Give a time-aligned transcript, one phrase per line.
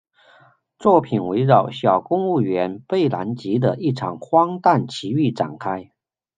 [0.79, 5.91] 作品围绕小公务员贝兰吉的一场荒诞奇遇展开。